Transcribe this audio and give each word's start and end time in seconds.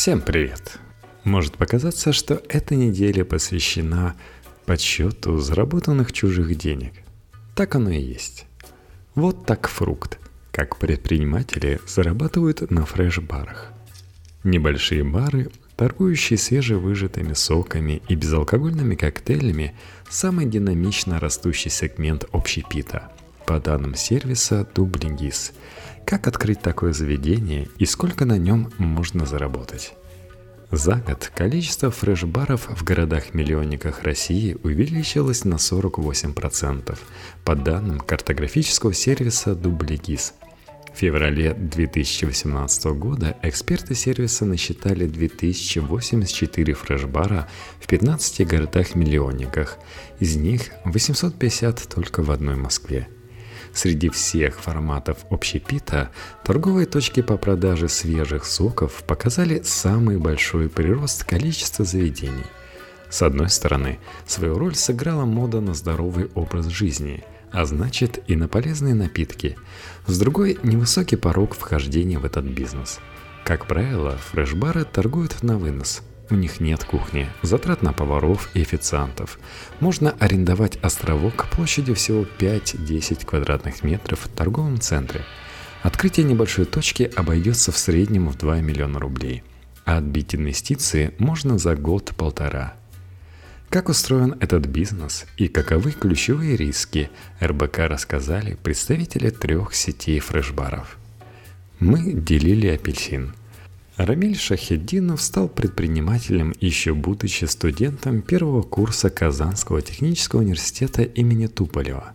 Всем 0.00 0.20
привет! 0.20 0.78
Может 1.24 1.56
показаться, 1.56 2.12
что 2.12 2.40
эта 2.48 2.76
неделя 2.76 3.24
посвящена 3.24 4.14
подсчету 4.64 5.38
заработанных 5.38 6.12
чужих 6.12 6.56
денег. 6.56 6.92
Так 7.56 7.74
оно 7.74 7.90
и 7.90 8.00
есть. 8.00 8.46
Вот 9.16 9.44
так 9.44 9.66
фрукт, 9.66 10.20
как 10.52 10.76
предприниматели 10.76 11.80
зарабатывают 11.84 12.70
на 12.70 12.86
фреш-барах. 12.86 13.72
Небольшие 14.44 15.02
бары, 15.02 15.50
торгующие 15.74 16.38
свежевыжатыми 16.38 17.32
соками 17.32 18.00
и 18.08 18.14
безалкогольными 18.14 18.94
коктейлями, 18.94 19.74
самый 20.08 20.46
динамично 20.46 21.18
растущий 21.18 21.72
сегмент 21.72 22.24
общепита, 22.30 23.10
по 23.48 23.58
данным 23.58 23.96
сервиса 23.96 24.64
Дублингис– 24.74 25.52
как 26.08 26.26
открыть 26.26 26.62
такое 26.62 26.94
заведение 26.94 27.68
и 27.76 27.84
сколько 27.84 28.24
на 28.24 28.38
нем 28.38 28.72
можно 28.78 29.26
заработать? 29.26 29.92
За 30.70 30.94
год 30.94 31.30
количество 31.36 31.90
фреш-баров 31.90 32.66
в 32.66 32.82
городах-миллионниках 32.82 34.04
России 34.04 34.56
увеличилось 34.62 35.44
на 35.44 35.56
48%, 35.56 36.98
по 37.44 37.54
данным 37.54 38.00
картографического 38.00 38.94
сервиса 38.94 39.54
Дублигис. 39.54 40.32
В 40.94 40.98
феврале 40.98 41.52
2018 41.52 42.86
года 42.86 43.36
эксперты 43.42 43.94
сервиса 43.94 44.46
насчитали 44.46 45.06
2084 45.06 46.72
фреш-бара 46.72 47.48
в 47.80 47.86
15 47.86 48.48
городах-миллионниках, 48.48 49.76
из 50.20 50.36
них 50.36 50.70
850 50.86 51.86
только 51.94 52.22
в 52.22 52.30
одной 52.30 52.56
Москве– 52.56 53.08
Среди 53.72 54.08
всех 54.08 54.60
форматов 54.60 55.18
общепита 55.30 56.10
торговые 56.44 56.86
точки 56.86 57.22
по 57.22 57.36
продаже 57.36 57.88
свежих 57.88 58.44
соков 58.44 59.04
показали 59.04 59.62
самый 59.64 60.18
большой 60.18 60.68
прирост 60.68 61.24
количества 61.24 61.84
заведений. 61.84 62.46
С 63.10 63.22
одной 63.22 63.48
стороны, 63.48 63.98
свою 64.26 64.58
роль 64.58 64.74
сыграла 64.74 65.24
мода 65.24 65.60
на 65.60 65.74
здоровый 65.74 66.30
образ 66.34 66.66
жизни, 66.66 67.24
а 67.50 67.64
значит 67.64 68.22
и 68.26 68.36
на 68.36 68.48
полезные 68.48 68.94
напитки. 68.94 69.56
С 70.06 70.18
другой– 70.18 70.58
невысокий 70.62 71.16
порог 71.16 71.54
вхождения 71.54 72.18
в 72.18 72.24
этот 72.24 72.44
бизнес. 72.44 72.98
Как 73.44 73.66
правило, 73.66 74.18
фреш-бары 74.30 74.84
торгуют 74.84 75.42
на 75.42 75.56
вынос– 75.56 76.02
у 76.30 76.34
них 76.34 76.60
нет 76.60 76.84
кухни, 76.84 77.28
затрат 77.42 77.82
на 77.82 77.92
поваров 77.92 78.50
и 78.54 78.60
официантов. 78.60 79.38
Можно 79.80 80.10
арендовать 80.18 80.76
островок 80.82 81.46
площадью 81.50 81.94
всего 81.94 82.26
5-10 82.38 83.24
квадратных 83.24 83.82
метров 83.82 84.20
в 84.20 84.28
торговом 84.28 84.80
центре. 84.80 85.22
Открытие 85.82 86.26
небольшой 86.26 86.64
точки 86.64 87.10
обойдется 87.16 87.72
в 87.72 87.78
среднем 87.78 88.28
в 88.28 88.36
2 88.36 88.60
миллиона 88.60 88.98
рублей. 88.98 89.42
А 89.84 89.98
отбить 89.98 90.34
инвестиции 90.34 91.14
можно 91.18 91.58
за 91.58 91.74
год-полтора. 91.76 92.74
Как 93.70 93.88
устроен 93.88 94.36
этот 94.40 94.66
бизнес 94.66 95.26
и 95.36 95.48
каковы 95.48 95.92
ключевые 95.92 96.56
риски, 96.56 97.10
РБК 97.40 97.80
рассказали 97.80 98.54
представители 98.62 99.30
трех 99.30 99.74
сетей 99.74 100.20
фреш-баров. 100.20 100.98
Мы 101.78 102.12
делили 102.12 102.66
апельсин– 102.68 103.34
Рамиль 103.98 104.36
Шахеддинов 104.36 105.20
стал 105.20 105.48
предпринимателем 105.48 106.54
еще 106.60 106.94
будучи 106.94 107.46
студентом 107.46 108.22
первого 108.22 108.62
курса 108.62 109.10
Казанского 109.10 109.82
технического 109.82 110.38
университета 110.40 111.02
имени 111.02 111.48
Туполева. 111.48 112.14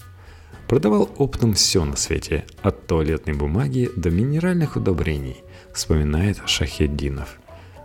Продавал 0.70 1.09
оптом 1.17 1.54
все 1.54 1.84
на 1.84 1.98
свете, 1.98 2.45
от 2.61 2.88
туалетной 2.88 3.34
бумаги 3.34 3.92
до 3.98 4.11
минеральных 4.11 4.78
удобрений, 4.78 5.44
вспоминает 5.73 6.39
Шахеддинов. 6.45 7.38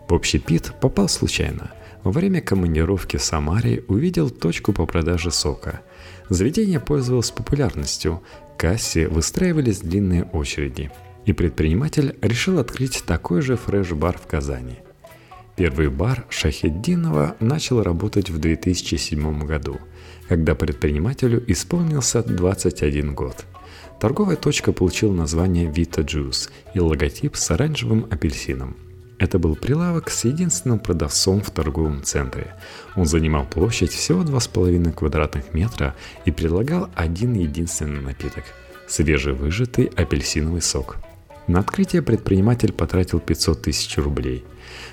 В 0.08 0.14
общепит 0.14 0.72
попал 0.80 1.08
случайно. 1.08 1.72
Во 2.04 2.12
время 2.12 2.40
командировки 2.40 3.16
в 3.16 3.22
Самаре 3.24 3.82
увидел 3.88 4.30
точку 4.30 4.72
по 4.72 4.86
продаже 4.86 5.32
сока. 5.32 5.80
Заведение 6.28 6.78
пользовалось 6.78 7.32
популярностью, 7.32 8.22
кассе 8.56 9.08
выстраивались 9.08 9.80
длинные 9.80 10.22
очереди– 10.22 10.92
и 11.28 11.34
предприниматель 11.34 12.16
решил 12.22 12.58
открыть 12.58 13.04
такой 13.04 13.42
же 13.42 13.56
фреш-бар 13.56 14.16
в 14.16 14.26
Казани. 14.26 14.78
Первый 15.56 15.90
бар 15.90 16.24
Шахеддинова 16.30 17.36
начал 17.38 17.82
работать 17.82 18.30
в 18.30 18.38
2007 18.38 19.44
году, 19.44 19.78
когда 20.26 20.54
предпринимателю 20.54 21.44
исполнился 21.46 22.22
21 22.22 23.14
год. 23.14 23.44
Торговая 24.00 24.36
точка 24.36 24.72
получила 24.72 25.12
название 25.12 25.70
Vita 25.70 26.02
Juice 26.02 26.48
и 26.72 26.80
логотип 26.80 27.36
с 27.36 27.50
оранжевым 27.50 28.06
апельсином. 28.10 28.78
Это 29.18 29.38
был 29.38 29.54
прилавок 29.54 30.08
с 30.10 30.24
единственным 30.24 30.78
продавцом 30.78 31.42
в 31.42 31.50
торговом 31.50 32.04
центре. 32.04 32.54
Он 32.96 33.04
занимал 33.04 33.44
площадь 33.44 33.92
всего 33.92 34.22
2,5 34.22 34.92
квадратных 34.92 35.52
метра 35.52 35.94
и 36.24 36.30
предлагал 36.30 36.88
один 36.94 37.34
единственный 37.34 38.00
напиток– 38.00 38.44
свежевыжатый 38.88 39.90
апельсиновый 39.94 40.62
сок– 40.62 40.96
на 41.48 41.60
открытие 41.60 42.02
предприниматель 42.02 42.72
потратил 42.72 43.20
500 43.20 43.62
тысяч 43.62 43.96
рублей. 43.96 44.44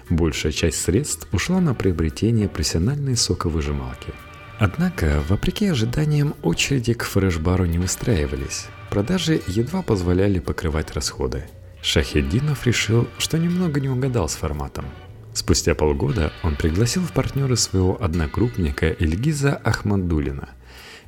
Большая 0.09 0.53
часть 0.53 0.81
средств 0.81 1.27
ушла 1.33 1.59
на 1.59 1.73
приобретение 1.73 2.47
профессиональной 2.47 3.17
соковыжималки. 3.17 4.13
Однако, 4.57 5.21
вопреки 5.27 5.67
ожиданиям, 5.67 6.33
очереди 6.41 6.93
к 6.93 7.03
фреш-бару 7.03 7.65
не 7.65 7.77
выстраивались. 7.77 8.67
Продажи 8.89 9.41
едва 9.47 9.81
позволяли 9.81 10.39
покрывать 10.39 10.93
расходы. 10.93 11.43
Шахеддинов 11.81 12.65
решил, 12.65 13.07
что 13.17 13.37
немного 13.37 13.81
не 13.81 13.89
угадал 13.89 14.29
с 14.29 14.35
форматом. 14.35 14.85
Спустя 15.33 15.75
полгода 15.75 16.31
он 16.41 16.55
пригласил 16.55 17.03
в 17.03 17.11
партнеры 17.11 17.57
своего 17.57 18.01
однокрупника 18.01 18.89
Ильгиза 18.91 19.57
Ахмадулина. 19.57 20.47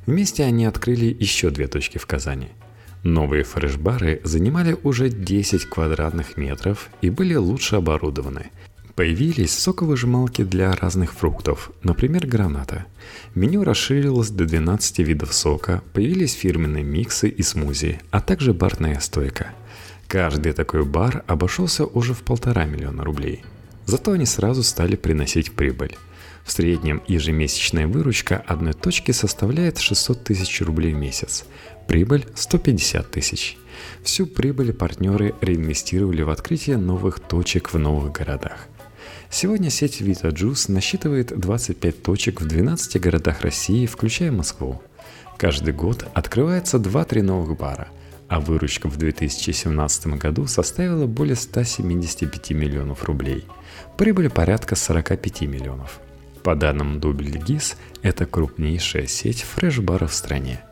Вместе 0.04 0.44
они 0.44 0.66
открыли 0.66 1.06
еще 1.18 1.48
две 1.48 1.68
точки 1.68 1.96
в 1.96 2.06
Казани– 2.06 2.48
Новые 3.02 3.44
фреш-бары 3.44 4.20
занимали 4.24 4.76
уже 4.82 5.08
10 5.08 5.66
квадратных 5.66 6.36
метров 6.36 6.90
и 7.00 7.10
были 7.10 7.34
лучше 7.34 7.76
оборудованы. 7.76 8.50
Появились 8.94 9.56
соковыжималки 9.56 10.42
для 10.42 10.72
разных 10.72 11.12
фруктов, 11.12 11.70
например, 11.84 12.26
граната. 12.26 12.86
Меню 13.36 13.62
расширилось 13.62 14.30
до 14.30 14.44
12 14.44 14.98
видов 14.98 15.32
сока, 15.32 15.82
появились 15.92 16.32
фирменные 16.32 16.82
миксы 16.82 17.28
и 17.28 17.42
смузи, 17.42 18.00
а 18.10 18.20
также 18.20 18.52
барная 18.52 18.98
стойка. 18.98 19.52
Каждый 20.08 20.52
такой 20.52 20.84
бар 20.84 21.22
обошелся 21.28 21.84
уже 21.84 22.12
в 22.12 22.22
полтора 22.22 22.64
миллиона 22.64 23.04
рублей. 23.04 23.44
Зато 23.86 24.12
они 24.12 24.26
сразу 24.26 24.64
стали 24.64 24.96
приносить 24.96 25.52
прибыль. 25.52 25.96
В 26.44 26.50
среднем 26.50 27.02
ежемесячная 27.06 27.86
выручка 27.86 28.42
одной 28.46 28.72
точки 28.72 29.12
составляет 29.12 29.78
600 29.78 30.24
тысяч 30.24 30.60
рублей 30.62 30.94
в 30.94 30.96
месяц. 30.96 31.44
Прибыль 31.88 32.26
150 32.34 33.10
тысяч. 33.10 33.56
Всю 34.02 34.26
прибыль 34.26 34.74
партнеры 34.74 35.34
реинвестировали 35.40 36.20
в 36.20 36.28
открытие 36.28 36.76
новых 36.76 37.18
точек 37.18 37.72
в 37.72 37.78
новых 37.78 38.12
городах. 38.12 38.68
Сегодня 39.30 39.70
сеть 39.70 40.02
Vita 40.02 40.30
Juice 40.30 40.70
насчитывает 40.70 41.38
25 41.38 42.02
точек 42.02 42.42
в 42.42 42.46
12 42.46 43.00
городах 43.00 43.40
России, 43.40 43.86
включая 43.86 44.30
Москву. 44.30 44.82
Каждый 45.38 45.72
год 45.72 46.06
открывается 46.12 46.76
2-3 46.76 47.22
новых 47.22 47.56
бара, 47.56 47.88
а 48.28 48.38
выручка 48.40 48.90
в 48.90 48.98
2017 48.98 50.08
году 50.18 50.46
составила 50.46 51.06
более 51.06 51.36
175 51.36 52.50
миллионов 52.50 53.04
рублей. 53.04 53.46
Прибыль 53.96 54.28
порядка 54.28 54.76
45 54.76 55.40
миллионов. 55.42 56.00
По 56.42 56.54
данным 56.54 57.00
Дубльгиз, 57.00 57.78
это 58.02 58.26
крупнейшая 58.26 59.06
сеть 59.06 59.42
фреш-баров 59.42 60.10
в 60.10 60.14
стране– 60.14 60.62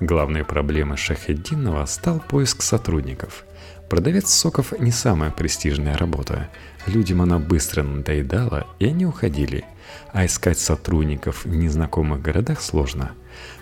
Главной 0.00 0.44
проблемой 0.44 0.96
Шахеддинова 0.96 1.84
стал 1.86 2.20
поиск 2.20 2.62
сотрудников. 2.62 3.44
Продавец 3.88 4.30
соков 4.30 4.72
не 4.78 4.90
самая 4.90 5.30
престижная 5.30 5.96
работа. 5.96 6.48
Людям 6.86 7.22
она 7.22 7.38
быстро 7.38 7.82
надоедала, 7.82 8.66
и 8.78 8.86
они 8.86 9.06
уходили. 9.06 9.64
А 10.12 10.24
искать 10.24 10.58
сотрудников 10.58 11.44
в 11.44 11.54
незнакомых 11.54 12.22
городах 12.22 12.60
сложно. 12.62 13.12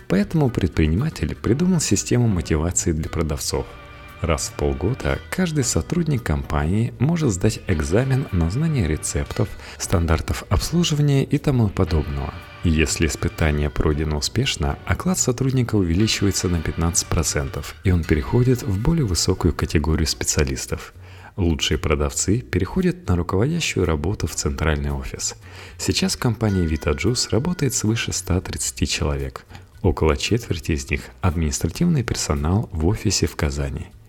Поэтому 0.09 0.51
предприниматель 0.51 1.35
придумал 1.35 1.81
систему 1.81 2.29
мотивации 2.29 2.93
для 2.93 3.09
продавцов– 3.09 3.67
Раз 4.21 4.49
в 4.49 4.53
полгода 4.53 5.19
каждый 5.31 5.65
сотрудник 5.65 6.23
компании 6.23 6.93
может 6.99 7.31
сдать 7.31 7.61
экзамен 7.67 8.27
на 8.33 8.51
знание 8.51 8.87
рецептов, 8.87 9.49
стандартов 9.79 10.45
обслуживания 10.51 11.25
и 11.25 11.39
тому 11.39 11.69
подобного. 11.69 12.35
Если 12.63 13.07
испытание 13.07 13.71
пройдено 13.71 14.19
успешно, 14.19 14.79
оклад 14.85 15.19
сотрудника 15.19 15.77
увеличивается 15.77 16.49
на 16.49 16.57
15%, 16.57 17.65
и 17.85 17.91
он 17.91 18.05
переходит 18.05 18.63
в 18.63 18.79
более 18.79 19.07
высокую 19.07 19.55
категорию 19.55 20.07
специалистов. 20.07 20.93
Лучшие 21.37 21.79
продавцы 21.79 22.41
переходят 22.41 23.09
на 23.09 23.17
руководящую 23.17 23.87
работу 23.87 24.27
в 24.27 24.35
центральный 24.35 24.91
офис. 24.91 25.37
Сейчас 25.79 26.17
в 26.17 26.19
компании 26.19 26.69
VitaJuice 26.69 27.31
работает 27.31 27.73
свыше 27.73 28.13
130 28.13 28.91
человек. 28.91 29.47
Около 29.81 30.19
четверти 30.19 30.73
из 30.73 30.91
них– 30.91 31.05
административный 31.23 32.03
персонал 32.03 32.69
в 32.73 32.87
офисе 32.87 33.27
в 33.27 33.35
Казани– 33.37 33.87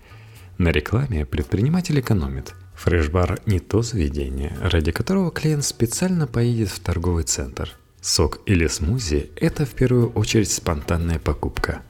на 0.61 0.69
рекламе 0.69 1.25
предприниматель 1.25 1.99
экономит. 1.99 2.53
Фрешбар– 2.75 3.39
не 3.45 3.59
то 3.59 3.81
заведение, 3.81 4.55
ради 4.61 4.91
которого 4.91 5.31
клиент 5.31 5.65
специально 5.65 6.27
поедет 6.27 6.69
в 6.69 6.79
торговый 6.79 7.23
центр. 7.23 7.71
Сок 7.99 8.41
или 8.45 8.67
смузи– 8.67 9.31
это 9.35 9.65
в 9.65 9.71
первую 9.71 10.11
очередь 10.11 10.51
спонтанная 10.51 11.19
покупка. 11.19 11.81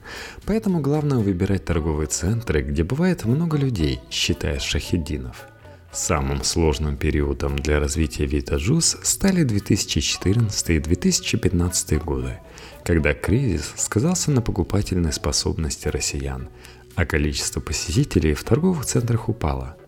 Поэтому 0.46 0.80
главное 0.80 1.18
выбирать 1.18 1.66
торговые 1.66 2.06
центры, 2.06 2.62
где 2.62 2.82
бывает 2.82 3.24
много 3.24 3.58
людей, 3.58 4.00
считая 4.10 4.58
шахидинов. 4.58 5.46
Самым 5.92 6.42
сложным 6.42 6.96
периодом 6.96 7.56
для 7.56 7.78
развития 7.78 8.24
Vita 8.24 8.56
Juice 8.56 8.98
стали 9.02 9.44
2014 9.44 10.70
и 10.70 10.78
2015 10.78 12.02
годы, 12.02 12.38
когда 12.84 13.12
кризис 13.12 13.70
сказался 13.76 14.30
на 14.30 14.40
покупательной 14.40 15.12
способности 15.12 15.88
россиян, 15.88 16.48
а 16.94 17.06
количество 17.06 17.60
посетителей 17.60 18.34
в 18.34 18.44
торговых 18.44 18.84
центрах 18.84 19.28
упало– 19.28 19.76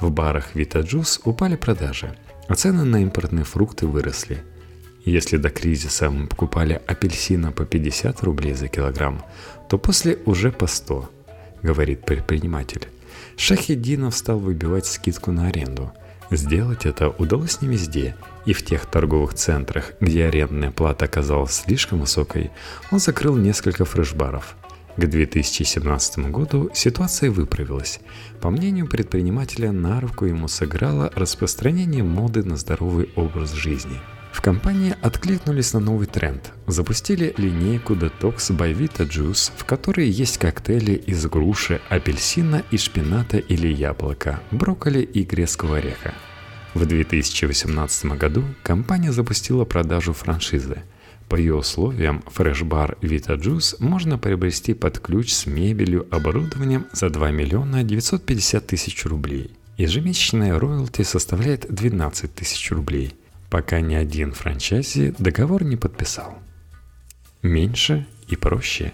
в 0.00 0.10
барах 0.10 0.56
Vita 0.56 0.82
Juice 0.82 1.20
упали 1.24 1.56
продажи, 1.56 2.16
а 2.48 2.54
цены 2.54 2.84
на 2.84 3.02
импортные 3.02 3.44
фрукты 3.44 3.86
выросли. 3.86 4.42
Если 5.04 5.36
до 5.36 5.50
кризиса 5.50 6.10
мы 6.10 6.26
покупали 6.26 6.80
апельсина 6.86 7.52
по 7.52 7.66
50 7.66 8.22
рублей 8.22 8.54
за 8.54 8.68
килограмм, 8.68 9.22
то 9.68 9.76
после 9.76 10.18
уже 10.24 10.52
по 10.52 10.66
100, 10.66 11.10
говорит 11.62 12.06
предприниматель. 12.06 12.88
Шахидинов 13.36 14.16
стал 14.16 14.38
выбивать 14.38 14.86
скидку 14.86 15.32
на 15.32 15.48
аренду. 15.48 15.92
Сделать 16.30 16.86
это 16.86 17.10
удалось 17.10 17.60
не 17.60 17.68
везде, 17.68 18.16
и 18.46 18.54
в 18.54 18.64
тех 18.64 18.86
торговых 18.86 19.34
центрах, 19.34 19.92
где 20.00 20.26
арендная 20.26 20.70
плата 20.70 21.04
оказалась 21.04 21.52
слишком 21.52 22.00
высокой, 22.00 22.50
он 22.90 23.00
закрыл 23.00 23.36
несколько 23.36 23.84
фреш-баров– 23.84 24.56
к 24.96 25.06
2017 25.06 26.30
году 26.30 26.70
ситуация 26.74 27.30
выправилась. 27.30 28.00
По 28.40 28.50
мнению 28.50 28.88
предпринимателя, 28.88 29.72
на 29.72 30.00
руку 30.00 30.24
ему 30.24 30.48
сыграло 30.48 31.10
распространение 31.14 32.02
моды 32.02 32.42
на 32.42 32.56
здоровый 32.56 33.10
образ 33.16 33.52
жизни. 33.52 33.98
В 34.32 34.42
компании 34.42 34.94
откликнулись 35.00 35.72
на 35.72 35.80
новый 35.80 36.06
тренд. 36.06 36.52
Запустили 36.66 37.34
линейку 37.36 37.94
Detox 37.94 38.56
by 38.56 38.74
Vita 38.74 39.08
Juice, 39.08 39.52
в 39.56 39.64
которой 39.64 40.08
есть 40.08 40.38
коктейли 40.38 40.92
из 40.92 41.26
груши, 41.26 41.80
апельсина 41.88 42.62
и 42.70 42.76
шпината 42.76 43.38
или 43.38 43.68
яблока, 43.68 44.40
брокколи 44.50 45.00
и 45.00 45.24
грецкого 45.24 45.78
ореха. 45.78 46.14
В 46.74 46.86
2018 46.86 48.04
году 48.16 48.44
компания 48.62 49.12
запустила 49.12 49.64
продажу 49.64 50.12
франшизы– 50.12 50.82
по 51.30 51.36
ее 51.36 51.54
условиям, 51.54 52.24
фреш-бар 52.26 52.98
Vita 53.00 53.38
Juice 53.38 53.76
можно 53.78 54.18
приобрести 54.18 54.74
под 54.74 54.98
ключ 54.98 55.32
с 55.32 55.46
мебелью, 55.46 56.08
оборудованием 56.10 56.86
за 56.92 57.08
2 57.08 57.30
миллиона 57.30 57.84
950 57.84 58.66
тысяч 58.66 59.06
рублей. 59.06 59.52
Ежемесячная 59.76 60.58
роялти 60.58 61.02
составляет 61.02 61.72
12 61.72 62.34
тысяч 62.34 62.72
рублей, 62.72 63.14
пока 63.48 63.80
ни 63.80 63.94
один 63.94 64.32
франчайзи 64.32 65.14
договор 65.18 65.62
не 65.62 65.76
подписал. 65.76 66.36
Меньше 67.42 68.08
и 68.26 68.34
проще. 68.34 68.92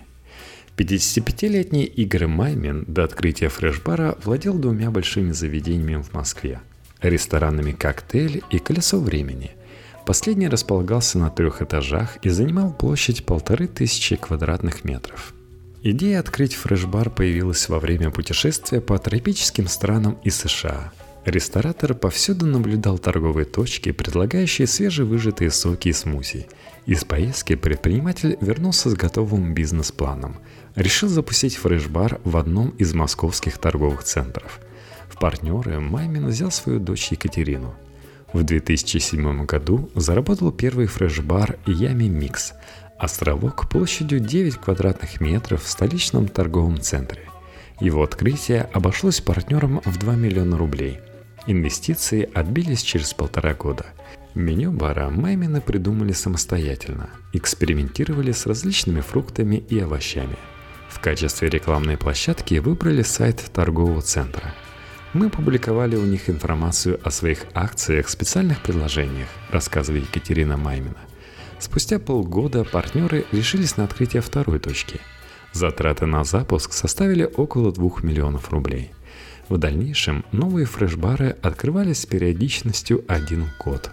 55-летний 0.77 1.85
Игорь 1.85 2.27
Маймин 2.27 2.85
до 2.87 3.05
открытия 3.05 3.49
фреш-бара 3.49 4.19
владел 4.23 4.59
двумя 4.59 4.91
большими 4.91 5.33
заведениями 5.33 6.03
в 6.03 6.13
Москве– 6.13 6.61
ресторанами 7.01 7.73
«Коктейль» 7.73 8.43
и 8.51 8.59
«Колесо 8.59 9.01
времени», 9.01 9.53
Последний 10.07 10.47
располагался 10.47 11.19
на 11.19 11.31
трех 11.31 11.63
этажах 11.63 12.19
и 12.23 12.29
занимал 12.29 12.73
площадь 12.73 13.27
полторы 13.27 13.67
тысячи 13.67 14.15
квадратных 14.15 14.85
метров. 14.85 15.35
Идея 15.83 16.21
открыть 16.21 16.55
фреш-бар 16.55 17.11
появилась 17.11 17.69
во 17.69 17.81
время 17.81 18.13
путешествия 18.13 18.81
по 18.81 18.97
тропическим 18.99 19.67
странам 19.67 20.17
и 20.23 20.31
США. 20.31 20.93
Ресторатор 21.25 21.95
повсюду 21.95 22.47
наблюдал 22.47 22.99
торговые 22.99 23.47
точки, 23.47 23.91
предлагающие 23.91 24.69
свежевыжатые 24.69 25.51
соки 25.51 25.89
и 25.89 25.93
смузи. 25.93 26.47
Из 26.87 27.05
поездки 27.05 27.57
предприниматель 27.57 28.39
вернулся 28.41 28.91
с 28.91 28.95
готовым 28.95 29.55
бизнес-планом. 29.55 30.37
Решил 30.77 31.09
запустить 31.09 31.57
фреш-бар 31.57 32.21
в 32.23 32.37
одном 32.37 32.69
из 32.79 32.95
московских 32.95 33.59
торговых 33.59 34.05
центров. 34.05 34.61
В 35.09 35.19
партнеры 35.19 35.81
Маймин 35.81 36.29
взял 36.29 36.53
свою 36.53 36.79
дочь 36.79 37.09
Екатерину– 37.11 37.75
в 38.33 38.43
2007 38.43 39.45
году 39.47 39.91
заработал 39.95 40.53
первый 40.53 40.87
фреш-бар 40.87 41.59
Yummy 41.67 42.09
Mix, 42.09 42.55
островок 42.99 43.69
площадью 43.69 44.21
9 44.21 44.57
квадратных 44.57 45.21
метров 45.21 45.63
в 45.63 45.69
столичном 45.69 46.29
торговом 46.29 46.81
центре. 46.81 47.23
Его 47.81 48.03
открытие 48.03 48.63
обошлось 48.73 49.21
партнерам 49.21 49.81
в 49.85 49.99
2 49.99 50.17
миллиона 50.17 50.59
рублей. 50.59 50.99
Инвестиции 51.47 52.29
отбились 52.35 52.83
через 52.83 53.15
полтора 53.15 53.55
года. 53.55 53.87
Меню 54.35 54.73
бара 54.73 55.09
Маймины 55.09 55.61
придумали 55.61 56.13
самостоятельно, 56.13 57.11
экспериментировали 57.33 58.33
с 58.33 58.47
различными 58.47 59.01
фруктами 59.01 59.57
и 59.57 59.79
овощами. 59.79 60.37
В 60.89 61.01
качестве 61.01 61.49
рекламной 61.49 61.97
площадки 61.97 62.57
выбрали 62.57 63.03
сайт 63.03 63.43
торгового 63.53 64.03
центра– 64.03 64.55
мы 65.17 65.31
публиковали 65.31 65.97
у 65.97 66.05
них 66.05 66.29
информацию 66.29 67.01
о 67.03 67.11
своих 67.11 67.47
акциях, 67.55 68.11
специальных 68.11 68.61
предложениях, 68.61 69.29
рассказывает 69.51 70.05
Екатерина 70.05 70.59
Маймина. 70.59 70.99
Спустя 71.59 71.99
полгода 71.99 72.65
партнеры 72.65 73.25
решились 73.33 73.79
на 73.79 73.85
открытие 73.85 74.21
второй 74.21 74.59
точки. 74.59 75.01
Затраты 75.55 76.05
на 76.05 76.23
запуск 76.23 76.75
составили 76.75 77.25
около 77.25 77.73
2 77.73 78.03
миллионов 78.03 78.51
рублей. 78.51 78.91
В 79.49 79.57
дальнейшем 79.57 80.23
новые 80.33 80.67
фреш-бары 80.67 81.35
открывались 81.41 82.01
с 82.01 82.07
периодичностью 82.07 83.03
один 83.09 83.47
год. 83.59 83.93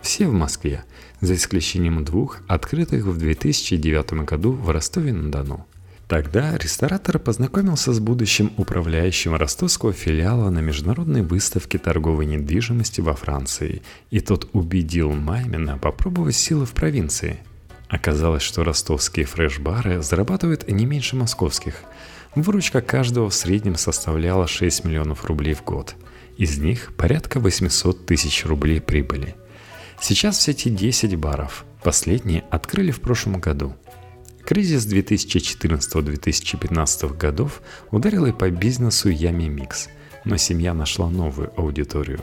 Все 0.00 0.26
в 0.26 0.32
Москве, 0.32 0.84
за 1.20 1.34
исключением 1.34 2.02
двух, 2.02 2.38
открытых 2.48 3.04
в 3.04 3.18
2009 3.18 4.24
году 4.24 4.52
в 4.52 4.70
Ростове-на-Дону– 4.70 5.66
Тогда 6.08 6.56
ресторатор 6.56 7.18
познакомился 7.18 7.92
с 7.92 7.98
будущим 7.98 8.52
управляющим 8.58 9.34
ростовского 9.34 9.92
филиала 9.92 10.50
на 10.50 10.60
международной 10.60 11.22
выставке 11.22 11.78
торговой 11.78 12.26
недвижимости 12.26 13.00
во 13.00 13.14
Франции, 13.14 13.82
и 14.10 14.20
тот 14.20 14.48
убедил 14.52 15.10
Маймена 15.12 15.78
попробовать 15.78 16.36
силы 16.36 16.64
в 16.64 16.72
провинции. 16.74 17.40
Оказалось, 17.88 18.42
что 18.42 18.62
ростовские 18.62 19.26
фреш-бары 19.26 20.00
зарабатывают 20.00 20.70
не 20.70 20.86
меньше 20.86 21.16
московских. 21.16 21.82
Выручка 22.36 22.82
каждого 22.82 23.28
в 23.28 23.34
среднем 23.34 23.74
составляла 23.74 24.46
6 24.46 24.84
миллионов 24.84 25.24
рублей 25.24 25.54
в 25.54 25.64
год. 25.64 25.96
Из 26.36 26.58
них 26.58 26.92
порядка 26.96 27.40
800 27.40 28.06
тысяч 28.06 28.44
рублей 28.44 28.80
прибыли. 28.80 29.34
Сейчас 30.00 30.38
в 30.38 30.42
сети 30.42 30.70
10 30.70 31.16
баров. 31.16 31.64
Последние 31.82 32.44
открыли 32.50 32.92
в 32.92 33.00
прошлом 33.00 33.40
году– 33.40 33.74
Кризис 34.46 34.86
2014-2015 34.86 37.18
годов 37.18 37.60
ударил 37.90 38.24
и 38.26 38.32
по 38.32 38.48
бизнесу 38.48 39.08
Ями 39.08 39.48
Микс, 39.48 39.88
но 40.24 40.36
семья 40.36 40.72
нашла 40.72 41.10
новую 41.10 41.52
аудиторию. 41.58 42.20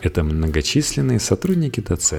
Это 0.00 0.24
многочисленные 0.24 1.20
сотрудники 1.20 1.82
ТЦ. 1.82 2.14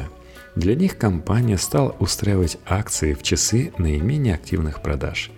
Для 0.56 0.76
них 0.76 1.00
компания 1.00 1.58
стала 1.58 1.96
устраивать 1.98 2.60
акции 2.68 3.16
в 3.16 3.24
часы 3.24 3.74
наименее 3.80 4.36
активных 4.36 4.84
продаж. 4.84 5.32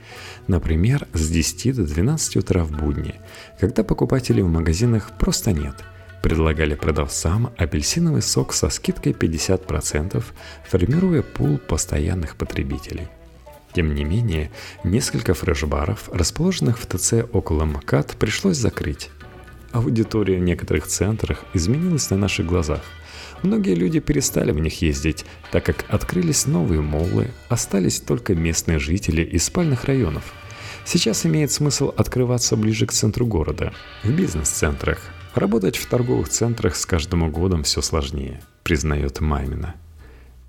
Например, 0.48 1.08
с 1.14 1.30
10 1.30 1.78
до 1.78 1.86
12 1.86 2.36
утра 2.36 2.66
в 2.66 2.72
будни, 2.72 3.16
когда 3.58 3.86
покупателей 3.86 4.44
в 4.44 4.50
магазинах 4.50 5.12
просто 5.18 5.54
нет– 5.54 5.76
предлагали 6.22 6.76
продавцам 6.76 7.54
апельсиновый 7.58 8.22
сок 8.22 8.52
со 8.52 8.70
скидкой 8.70 9.14
50%, 9.14 10.22
формируя 10.68 11.22
пул 11.22 11.58
постоянных 11.58 12.36
потребителей. 12.36 13.08
Тем 13.74 13.94
не 13.94 14.04
менее, 14.04 14.52
несколько 14.84 15.34
фреш-баров, 15.34 16.10
расположенных 16.12 16.80
в 16.80 16.86
ТЦ 16.86 17.26
около 17.32 17.66
МКАД, 17.66 18.16
пришлось 18.18 18.58
закрыть. 18.58 19.10
Аудитория 19.72 20.38
в 20.38 20.44
некоторых 20.44 20.88
центрах 20.88 21.46
изменилась 21.54 22.10
на 22.10 22.18
наших 22.18 22.48
глазах. 22.48 22.82
Многие 23.44 23.76
люди 23.76 24.00
перестали 24.00 24.52
в 24.52 24.60
них 24.60 24.82
ездить, 24.82 25.26
так 25.52 25.64
как 25.64 25.86
открылись 25.88 26.48
новые 26.48 26.82
моллы, 26.82 27.32
остались 27.48 28.00
только 28.00 28.34
местные 28.34 28.80
жители 28.80 29.22
из 29.22 29.46
спальных 29.46 29.86
районов. 29.86 30.34
Сейчас 30.84 31.26
имеет 31.26 31.52
смысл 31.52 31.94
открываться 31.96 32.58
ближе 32.58 32.88
к 32.88 32.92
центру 32.92 33.26
города, 33.26 33.72
в 34.04 34.10
бизнес-центрах. 34.10 35.00
Работать 35.36 35.78
в 35.78 35.86
торговых 35.88 36.30
центрах 36.30 36.76
с 36.76 36.86
каждым 36.86 37.32
годом 37.32 37.64
все 37.64 37.82
сложнее, 37.82 38.42
признает 38.64 39.20
Маймина. 39.20 39.76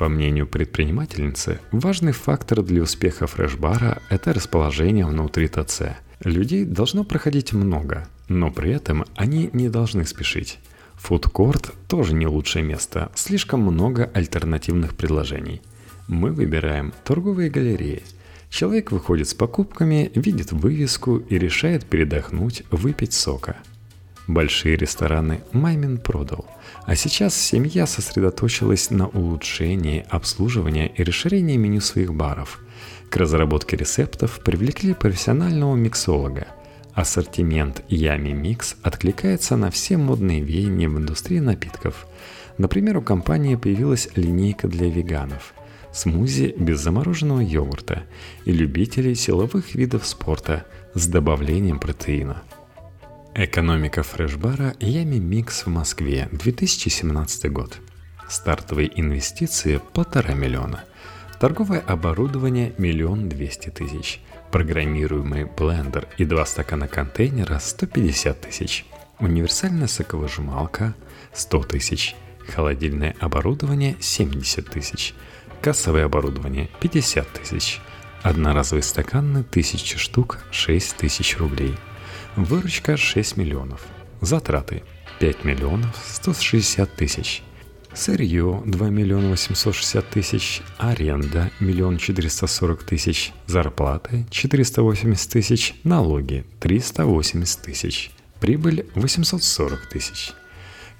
По 0.01 0.09
мнению 0.09 0.47
предпринимательницы, 0.47 1.61
важный 1.73 2.13
фактор 2.13 2.63
для 2.63 2.81
успеха 2.81 3.27
фреш-бара– 3.27 4.01
это 4.09 4.33
расположение 4.33 5.05
внутри 5.05 5.47
ТЦ. 5.47 5.83
Людей 6.25 6.65
должно 6.65 7.05
проходить 7.05 7.53
много, 7.53 8.09
но 8.27 8.51
при 8.51 8.71
этом 8.71 9.05
они 9.15 9.51
не 9.53 9.69
должны 9.69 10.07
спешить. 10.07 10.59
Фудкорт 10.95 11.75
тоже 11.87 12.15
не 12.15 12.27
лучшее 12.27 12.65
место, 12.65 13.13
слишком 13.15 13.61
много 13.61 14.11
альтернативных 14.15 14.97
предложений. 14.97 15.61
Мы 16.09 16.33
выбираем 16.33 16.95
торговые 17.05 17.51
галереи. 17.51 18.03
Человек 18.49 18.93
выходит 18.93 19.29
с 19.29 19.35
покупками, 19.35 20.11
видит 20.15 20.51
вывеску 20.51 21.19
и 21.19 21.39
решает 21.39 21.85
передохнуть, 21.85 22.63
выпить 22.71 23.13
сока. 23.13 23.59
Большие 24.31 24.77
рестораны 24.77 25.41
Маймин 25.51 25.99
продал, 25.99 26.47
а 26.85 26.95
сейчас 26.95 27.35
семья 27.35 27.85
сосредоточилась 27.85 28.91
на 28.91 29.09
улучшении 29.09 30.07
обслуживания 30.09 30.87
и 30.87 31.03
расширении 31.03 31.57
меню 31.57 31.81
своих 31.81 32.15
баров. 32.15 32.61
К 33.09 33.17
разработке 33.17 33.77
рецептов 33.77 34.39
привлекли 34.45 34.95
профессионального 34.95 35.75
миксолога. 35.75 36.47
Ассортимент 36.93 37.83
Yummy 37.89 38.29
Mix 38.29 38.77
откликается 38.83 39.57
на 39.57 39.73
все 39.73 39.97
модные 39.97 40.43
веяния 40.43 40.89
в 40.89 40.97
индустрии 40.97 41.41
напитков. 41.41 42.07
Например, 42.57 42.99
у 42.99 43.03
компании 43.03 43.57
появилась 43.57 44.11
линейка 44.15 44.69
для 44.69 44.89
веганов– 44.89 45.55
смузи 45.93 46.55
без 46.57 46.79
замороженного 46.79 47.41
йогурта 47.41 48.05
и 48.45 48.53
любителей 48.53 49.17
силовых 49.17 49.75
видов 49.75 50.07
спорта 50.07 50.67
с 50.95 51.09
добавлением 51.09 51.81
протеина. 51.81 52.45
Экономика 53.35 54.03
фрешбара 54.03 54.75
Yummy 54.81 55.17
Mix 55.17 55.65
в 55.65 55.69
Москве, 55.69 56.29
2017 56.33 57.51
год. 57.51 57.79
Стартовые 58.29 58.91
инвестиции– 59.01 59.81
полтора 59.95 60.35
миллиона. 60.35 60.85
Торговое 61.39 61.81
оборудование– 61.81 62.75
миллион 62.79 63.29
двести 63.29 63.71
тысяч. 63.71 64.21
Программируемый 64.51 65.45
блендер 65.45 66.09
и 66.19 66.25
два 66.25 66.45
стакана 66.45 66.89
контейнера– 66.89 67.59
150 67.61 68.41
тысяч. 68.41 68.85
Универсальная 69.19 69.87
соковыжималка– 69.87 70.95
100 71.33 71.63
тысяч. 71.65 72.17
Холодильное 72.49 73.15
оборудование– 73.21 73.97
70 74.01 74.71
тысяч– 74.71 75.15
Кассовое 75.61 76.07
оборудование– 76.07 76.71
50 76.81 77.33
тысяч. 77.35 77.81
Одноразовые 78.23 78.83
стаканы– 78.83 79.45
1000 79.51 79.99
штук, 79.99 80.39
6 80.51 80.97
тысяч 80.97 81.37
рублей. 81.37 81.77
Выручка– 82.37 82.97
6 82.97 83.37
миллионов. 83.37 83.87
Затраты– 84.21 84.83
5 85.19 85.45
миллионов 85.45 85.97
160 86.07 86.95
тысяч. 86.95 87.43
Сырье– 87.93 88.63
2 88.67 88.89
миллиона 88.91 89.31
860 89.31 90.09
тысяч. 90.09 90.63
Аренда– 90.79 91.51
1 91.61 91.99
440 91.99 92.85
тысяч. 92.85 93.33
Зарплаты– 93.47 94.27
480 94.31 95.31
тысяч. 95.31 95.75
Налоги– 95.83 96.45
380 96.61 97.63
тысяч. 97.63 98.13
Прибыль– 98.41 98.87
840 98.95 99.89
тысяч. 99.89 100.33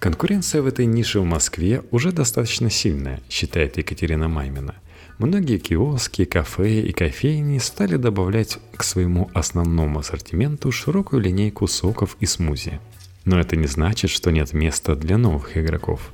Конкуренция 0.01 0.63
в 0.63 0.67
этой 0.67 0.87
нише 0.87 1.21
в 1.21 1.25
Москве 1.25 1.83
уже 1.91 2.11
достаточно 2.11 2.71
сильная, 2.71 3.21
считает 3.29 3.77
Екатерина 3.77 4.29
Маймина. 4.29 4.75
Многие 5.21 5.59
киоски, 5.59 6.25
кафе 6.25 6.81
и 6.81 6.93
кофейни 6.93 7.59
стали 7.59 7.97
добавлять 7.97 8.57
к 8.75 8.83
своему 8.83 9.31
основному 9.35 9.99
ассортименту 9.99 10.73
широкую 10.73 11.21
линейку 11.21 11.67
соков 11.67 12.17
и 12.21 12.27
смузи. 12.27 12.81
Но 13.27 13.39
это 13.39 13.55
не 13.55 13.67
значит, 13.67 14.09
что 14.09 14.31
нет 14.31 14.55
места 14.55 14.97
для 14.97 15.19
новых 15.19 15.59
игроков. 15.59 16.11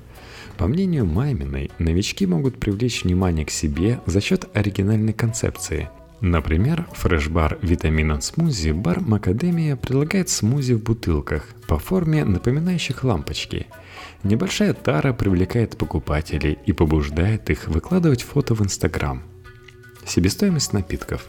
По 0.58 0.66
мнению 0.66 1.06
Майминой, 1.06 1.70
новички 1.78 2.26
могут 2.26 2.58
привлечь 2.58 3.04
внимание 3.04 3.46
к 3.46 3.50
себе 3.52 4.00
за 4.06 4.20
счет 4.20 4.46
оригинальной 4.54 5.12
концепции– 5.12 5.88
Например, 6.20 6.86
фреш-бар 6.92 7.58
Витамин 7.60 8.20
Смузи 8.22 8.70
бар 8.70 9.00
Макадемия 9.00 9.76
предлагает 9.76 10.30
смузи 10.30 10.72
в 10.72 10.82
бутылках 10.82 11.44
по 11.68 11.78
форме 11.78 12.24
напоминающих 12.24 13.04
лампочки. 13.04 13.66
Небольшая 14.22 14.72
тара 14.72 15.12
привлекает 15.12 15.76
покупателей 15.76 16.58
и 16.64 16.72
побуждает 16.72 17.50
их 17.50 17.68
выкладывать 17.68 18.22
фото 18.22 18.54
в 18.54 18.62
Инстаграм. 18.62 19.22
Себестоимость 20.06 20.72
напитков. 20.72 21.26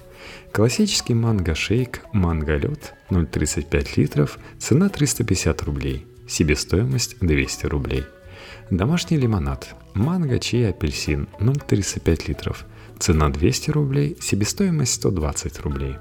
Классический 0.54 1.14
манго-шейк 1.14 2.02
«Манго-лед» 2.14 2.94
0,35 3.10 3.88
литров, 3.98 4.40
цена 4.58 4.88
350 4.90 5.64
рублей, 5.64 6.08
себестоимость 6.28 7.18
200 7.20 7.66
рублей. 7.66 8.04
Домашний 8.70 9.18
лимонад 9.18 9.76
«Манго, 9.94 10.40
чай, 10.40 10.70
апельсин» 10.70 11.28
0,35 11.40 12.30
литров– 12.30 12.66
Цена 13.00 13.30
200 13.30 13.72
рублей, 13.72 14.18
себестоимость 14.20 14.94
120 14.96 15.60
рублей. 15.62 15.98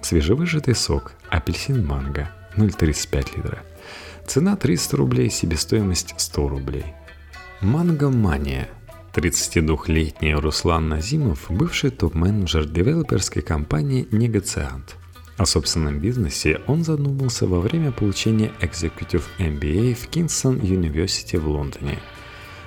Свежевыжатый 0.00 0.74
сок, 0.74 1.12
апельсин 1.30 1.86
манго, 1.86 2.30
0,35 2.56 3.36
литра. 3.36 3.62
Цена 4.26 4.56
300 4.56 4.96
рублей, 4.96 5.30
себестоимость 5.30 6.14
100 6.16 6.48
рублей. 6.48 6.84
Манго 7.60 8.10
Мания. 8.10 8.68
32-летний 9.14 10.34
Руслан 10.34 10.88
Назимов, 10.88 11.46
бывший 11.48 11.90
топ-менеджер 11.90 12.64
девелоперской 12.64 13.42
компании 13.42 14.08
«Негациант». 14.10 14.96
О 15.36 15.46
собственном 15.46 16.00
бизнесе 16.00 16.60
он 16.66 16.82
задумался 16.82 17.46
во 17.46 17.60
время 17.60 17.92
получения 17.92 18.50
Executive 18.60 19.22
MBA 19.38 19.94
в 19.94 20.08
Кингстон 20.08 20.56
University 20.56 21.38
в 21.38 21.46
Лондоне. 21.46 21.98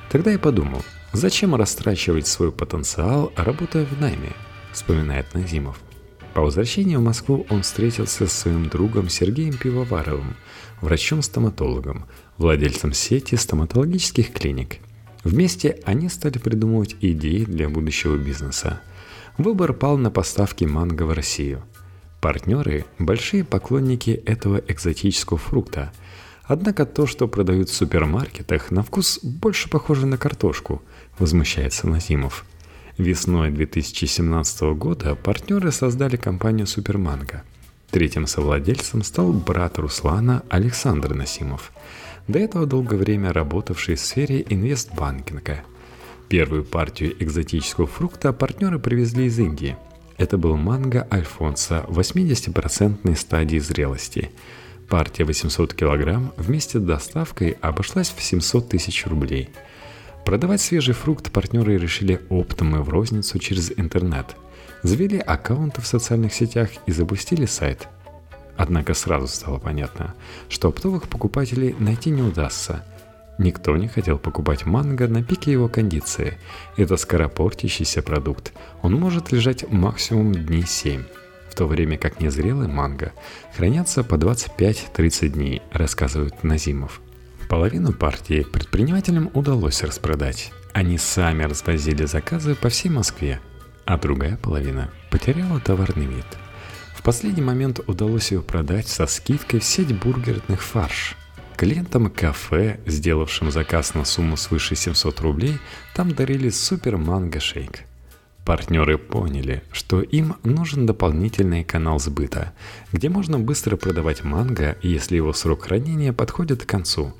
Тогда 0.09 0.31
я 0.31 0.39
подумал– 0.39 0.81
Зачем 1.15 1.55
растрачивать 1.55 2.27
свой 2.27 2.51
потенциал, 2.51 3.31
работая 3.37 3.85
в 3.85 4.01
найме, 4.01 4.33
вспоминает 4.73 5.33
Назимов. 5.33 5.79
По 6.33 6.41
возвращении 6.41 6.97
в 6.97 7.01
Москву 7.01 7.47
он 7.49 7.61
встретился 7.61 8.27
с 8.27 8.33
своим 8.33 8.67
другом 8.67 9.07
Сергеем 9.07 9.55
Пивоваровым, 9.55 10.35
врачом-стоматологом, 10.81 12.03
владельцем 12.37 12.91
сети 12.91 13.35
стоматологических 13.35 14.33
клиник. 14.33 14.79
Вместе 15.23 15.79
они 15.85 16.09
стали 16.09 16.37
придумывать 16.37 16.97
идеи 16.99 17.45
для 17.45 17.69
будущего 17.69 18.17
бизнеса. 18.17 18.81
Выбор 19.37 19.71
пал 19.71 19.97
на 19.97 20.11
поставки 20.11 20.65
манго 20.65 21.03
в 21.03 21.13
Россию. 21.13 21.63
Партнеры– 22.19 22.83
большие 22.99 23.45
поклонники 23.45 24.09
этого 24.25 24.61
экзотического 24.67 25.37
фрукта– 25.37 25.93
Однако 26.47 26.85
то, 26.85 27.07
что 27.07 27.27
продают 27.27 27.69
в 27.69 27.73
супермаркетах, 27.73 28.69
на 28.69 28.83
вкус 28.83 29.19
больше 29.23 29.69
похоже 29.69 30.05
на 30.05 30.17
картошку, 30.17 30.83
возмущается 31.19 31.87
Назимов. 31.87 32.45
Весной 32.97 33.51
2017 33.51 34.61
года 34.75 35.15
партнеры 35.15 35.71
создали 35.71 36.15
компанию 36.15 36.67
«Суперманго». 36.67 37.43
Третьим 37.91 38.27
совладельцем 38.27 39.03
стал 39.03 39.33
брат 39.33 39.77
Руслана 39.79 40.43
Александр 40.49 41.13
Насимов, 41.13 41.71
до 42.27 42.39
этого 42.39 42.65
долгое 42.65 42.97
время 42.97 43.33
работавший 43.33 43.95
в 43.95 43.99
сфере 43.99 44.45
инвестбанкинга. 44.49 45.63
Первую 46.29 46.63
партию 46.63 47.15
экзотического 47.23 47.87
фрукта 47.87 48.33
партнеры 48.33 48.79
привезли 48.79 49.25
из 49.25 49.37
Индии. 49.37 49.77
Это 50.17 50.37
был 50.37 50.55
манго 50.55 51.07
Альфонса 51.11 51.85
80% 51.87 53.15
стадии 53.15 53.59
зрелости– 53.59 54.31
Партия 54.89 55.23
800 55.23 55.73
килограмм 55.73 56.31
вместе 56.37 56.79
с 56.79 56.83
доставкой 56.83 57.57
обошлась 57.61 58.13
в 58.15 58.21
700 58.21 58.69
тысяч 58.69 59.05
рублей. 59.07 59.49
Продавать 60.25 60.59
свежий 60.59 60.95
фрукт 60.95 61.31
партнеры 61.31 61.77
решили 61.77 62.19
оптом 62.29 62.75
и 62.75 62.79
в 62.79 62.89
розницу 62.89 63.37
через 63.37 63.71
интернет. 63.77 64.35
Завели 64.81 65.19
аккаунты 65.19 65.81
в 65.81 65.87
социальных 65.87 66.33
сетях 66.33 66.69
и 66.87 66.91
запустили 66.91 67.45
сайт. 67.45 67.87
Однако 68.57 68.95
сразу 68.95 69.27
стало 69.27 69.59
понятно, 69.59 70.15
что 70.49 70.69
оптовых 70.69 71.07
покупателей 71.09 71.75
найти 71.77 72.09
не 72.09 72.23
удастся. 72.23 72.83
Никто 73.37 73.77
не 73.77 73.87
хотел 73.87 74.17
покупать 74.17 74.65
манго 74.65 75.07
на 75.07 75.23
пике 75.23 75.51
его 75.51 75.67
кондиции. 75.67 76.37
Это 76.75 76.97
скоропортящийся 76.97 78.01
продукт. 78.01 78.51
Он 78.81 78.93
может 78.93 79.31
лежать 79.31 79.69
максимум 79.69 80.33
дней 80.33 80.65
7 80.65 81.03
в 81.55 81.57
то 81.57 81.67
время 81.67 81.97
как 81.97 82.19
незрелый 82.19 82.67
манго 82.67 83.13
хранятся 83.55 84.03
по 84.03 84.15
25-30 84.15 85.29
дней, 85.29 85.61
рассказывает 85.71 86.43
Назимов. 86.43 86.99
Половину 87.49 87.93
партии 87.93 88.43
предпринимателям 88.43 89.29
удалось 89.33 89.83
распродать. 89.83 90.51
Они 90.73 90.97
сами 90.97 91.43
развозили 91.43 92.05
заказы 92.05 92.55
по 92.55 92.69
всей 92.69 92.89
Москве, 92.89 93.39
а 93.85 93.97
другая 93.97 94.37
половина 94.37 94.89
потеряла 95.11 95.59
товарный 95.59 96.05
вид. 96.05 96.25
В 96.95 97.03
последний 97.03 97.43
момент 97.43 97.79
удалось 97.87 98.31
ее 98.31 98.41
продать 98.41 98.87
со 98.87 99.05
скидкой 99.05 99.59
в 99.59 99.63
сеть 99.63 99.95
бургерных 99.95 100.63
фарш. 100.63 101.15
Клиентам 101.55 102.09
кафе, 102.09 102.79
сделавшим 102.85 103.51
заказ 103.51 103.93
на 103.93 104.05
сумму 104.05 104.37
свыше 104.37 104.75
700 104.75 105.21
рублей, 105.21 105.59
там 105.93 106.13
дарили 106.13 106.49
супер 106.49 106.97
манго 106.97 107.39
шейк– 107.39 107.83
Партнеры 108.45 108.99
поняли, 108.99 109.63
что 109.71 110.01
им 110.01 110.35
нужен 110.43 110.85
дополнительный 110.85 111.63
канал 111.63 111.99
сбыта, 111.99 112.53
где 112.93 113.09
можно 113.09 113.39
быстро 113.39 113.75
продавать 113.75 114.23
манго, 114.23 114.77
если 114.83 115.15
его 115.15 115.33
срок 115.33 115.63
хранения 115.63 116.13
подходит 116.13 116.63
к 116.63 116.69
концу. 116.69 117.11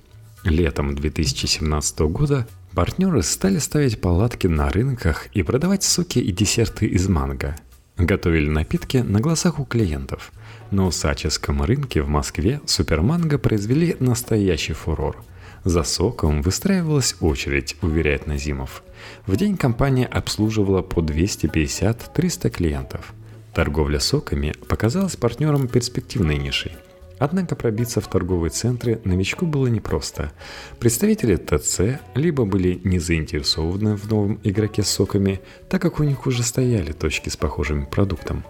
Летом 0.45 0.95
2017 0.95 1.99
года 1.99 2.47
партнеры 2.73 3.21
стали 3.23 3.57
ставить 3.57 3.99
палатки 3.99 4.47
на 4.47 4.69
рынках 4.69 5.27
и 5.33 5.43
продавать 5.43 5.83
соки 5.83 6.19
и 6.19 6.31
десерты 6.31 6.85
из 6.85 7.09
манго. 7.09 7.57
Готовили 7.97 8.49
напитки 8.49 8.97
на 8.97 9.19
глазах 9.19 9.59
у 9.59 9.65
клиентов. 9.65 10.31
На 10.71 10.85
Усаческом 10.85 11.61
рынке 11.63 12.01
в 12.01 12.07
Москве 12.07 12.61
суперманго 12.65 13.37
произвели 13.37 13.97
настоящий 13.99 14.73
фурор– 14.73 15.21
за 15.65 15.81
соком 15.81 16.43
выстраивалась 16.43 17.15
очередь, 17.21 17.75
уверяет 17.81 18.27
Назимов. 18.27 18.83
В 19.25 19.35
день 19.35 19.57
компания 19.57 20.05
обслуживала 20.05 20.83
по 20.83 20.99
250-300 20.99 22.51
клиентов. 22.51 23.13
Торговля 23.51 23.99
соками 23.99 24.53
показалась 24.69 25.15
партнерам 25.15 25.67
перспективной 25.67 26.37
нишей. 26.37 26.73
Однако 27.17 27.55
пробиться 27.55 28.01
в 28.01 28.07
торговые 28.07 28.50
центры 28.50 29.00
новичку 29.05 29.45
было 29.45 29.67
непросто. 29.67 30.31
Представители 30.79 31.38
ТЦ 31.38 32.01
либо 32.13 32.45
были 32.45 32.81
не 32.84 33.00
заинтересованы 33.00 33.95
в 33.95 34.10
новом 34.10 34.39
игроке 34.43 34.84
с 34.84 34.89
соками, 34.89 35.39
так 35.69 35.81
как 35.81 36.00
у 36.00 36.03
них 36.03 36.27
уже 36.27 36.43
стояли 36.43 36.91
точки 36.91 37.29
с 37.29 37.38
похожим 37.38 37.86
продуктом, 37.86 38.43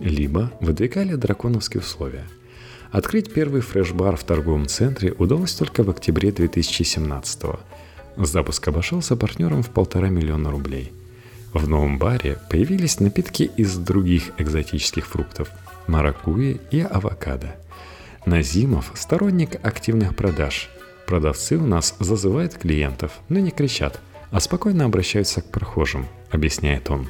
либо 0.00 0.52
выдвигали 0.60 1.14
драконовские 1.14 1.80
условия. 1.80 2.24
Открыть 2.90 3.32
первый 3.32 3.60
фреш-бар 3.60 4.16
в 4.16 4.24
торговом 4.24 4.66
центре 4.66 5.12
удалось 5.12 5.54
только 5.54 5.84
в 5.84 5.90
октябре 5.90 6.32
2017 6.32 7.42
года. 7.42 7.60
Запуск 8.16 8.66
обошелся 8.66 9.14
партнерам 9.14 9.62
в 9.62 9.70
полтора 9.70 10.08
миллиона 10.08 10.50
рублей. 10.50 10.92
В 11.52 11.68
новом 11.68 11.98
баре 11.98 12.36
появились 12.50 12.98
напитки 12.98 13.48
из 13.56 13.76
других 13.76 14.32
экзотических 14.38 15.06
фруктов– 15.06 15.48
маракуйи 15.86 16.60
и 16.72 16.80
авокадо– 16.80 17.54
Назимов– 18.28 18.92
сторонник 18.94 19.56
активных 19.64 20.14
продаж. 20.14 20.68
Продавцы 21.06 21.56
у 21.56 21.66
нас 21.66 21.96
зазывают 21.98 22.54
клиентов, 22.54 23.12
но 23.30 23.38
не 23.38 23.50
кричат, 23.50 24.00
а 24.30 24.38
спокойно 24.40 24.84
обращаются 24.84 25.40
к 25.40 25.50
прохожим, 25.50 26.06
объясняет 26.30 26.90
он. 26.90 27.08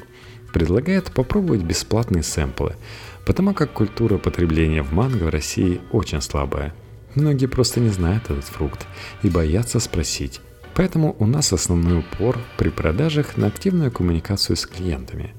Предлагает 0.53 1.11
попробовать 1.11 1.61
бесплатные 1.61 2.23
сэмплы, 2.23 2.77
потому 3.25 3.53
как 3.53 3.73
культура 3.73 4.17
потребления 4.17 4.81
в 4.81 4.93
манго 4.93 5.25
в 5.25 5.29
России 5.29 5.81
очень 5.91 6.21
слабая. 6.21 6.73
Многие 7.15 7.47
просто 7.47 7.81
не 7.81 7.89
знают 7.89 8.29
этот 8.29 8.45
фрукт 8.45 8.87
и 9.21 9.29
боятся 9.29 9.81
спросить. 9.81 10.39
Поэтому 10.73 11.17
у 11.19 11.25
нас 11.25 11.51
основной 11.51 11.99
упор 11.99 12.39
при 12.57 12.69
продажах 12.69 13.35
на 13.35 13.47
активную 13.47 13.91
коммуникацию 13.91 14.55
с 14.55 14.65
клиентами 14.65 15.33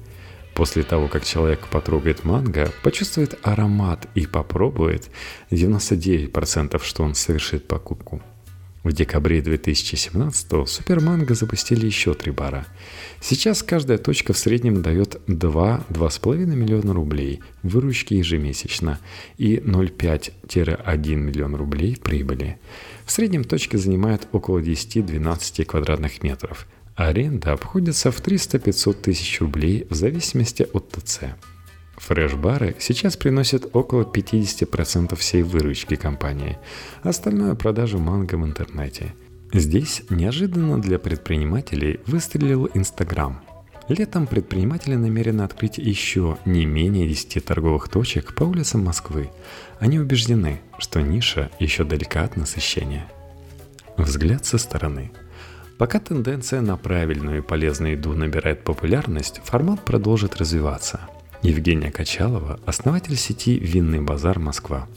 После 0.53 0.83
того, 0.83 1.07
как 1.07 1.25
человек 1.25 1.67
потрогает 1.67 2.25
манго, 2.25 2.71
почувствует 2.83 3.39
аромат 3.41 4.07
и 4.15 4.25
попробует, 4.25 5.09
99% 5.49 6.81
что 6.83 7.03
он 7.03 7.15
совершит 7.15 7.67
покупку. 7.67 8.21
В 8.83 8.93
декабре 8.93 9.43
2017 9.43 10.67
Суперманго 10.67 11.35
запустили 11.35 11.85
еще 11.85 12.15
три 12.15 12.31
бара. 12.31 12.65
Сейчас 13.19 13.61
каждая 13.61 13.99
точка 13.99 14.33
в 14.33 14.39
среднем 14.39 14.81
дает 14.81 15.21
2-2,5 15.27 16.45
миллиона 16.47 16.91
рублей 16.91 17.41
выручки 17.61 18.15
ежемесячно 18.15 18.99
и 19.37 19.57
0,5-1 19.57 21.15
миллион 21.15 21.55
рублей 21.55 21.95
прибыли. 21.95 22.57
В 23.05 23.11
среднем 23.11 23.43
точки 23.43 23.75
занимают 23.75 24.27
около 24.31 24.57
10-12 24.57 25.63
квадратных 25.65 26.23
метров– 26.23 26.67
Аренда 26.95 27.53
обходится 27.53 28.11
в 28.11 28.21
300-500 28.21 28.93
тысяч 29.01 29.39
рублей 29.39 29.87
в 29.89 29.95
зависимости 29.95 30.67
от 30.73 30.89
ТЦ. 30.91 31.21
Фреш-бары 31.97 32.75
сейчас 32.79 33.15
приносят 33.15 33.69
около 33.73 34.03
50% 34.03 35.15
всей 35.15 35.43
выручки 35.43 35.95
компании, 35.95 36.57
остальное 37.03 37.55
продажа 37.55 37.97
манго 37.97 38.35
в 38.35 38.45
интернете. 38.45 39.13
Здесь 39.53 40.03
неожиданно 40.09 40.81
для 40.81 40.97
предпринимателей 40.97 41.99
выстрелил 42.07 42.69
Инстаграм. 42.73 43.41
Летом 43.87 44.25
предприниматели 44.25 44.95
намерены 44.95 45.41
открыть 45.41 45.77
еще 45.77 46.37
не 46.45 46.65
менее 46.65 47.07
10 47.07 47.43
торговых 47.43 47.89
точек 47.89 48.33
по 48.33 48.43
улицам 48.43 48.85
Москвы. 48.85 49.29
Они 49.79 49.99
убеждены, 49.99 50.61
что 50.77 51.01
ниша 51.01 51.51
еще 51.59 51.83
далека 51.83 52.23
от 52.23 52.37
насыщения. 52.37 53.05
Взгляд 53.97 54.45
со 54.45 54.57
стороны– 54.57 55.11
Пока 55.81 55.99
тенденция 55.99 56.61
на 56.61 56.77
правильную 56.77 57.39
и 57.39 57.41
полезную 57.41 57.93
еду 57.93 58.13
набирает 58.13 58.63
популярность, 58.63 59.41
формат 59.43 59.83
продолжит 59.83 60.35
развиваться. 60.35 60.99
Евгения 61.41 61.89
Качалова– 61.89 62.59
основатель 62.67 63.15
сети 63.15 63.57
«Винный 63.57 63.99
базар 63.99 64.37
Москва». 64.37 64.87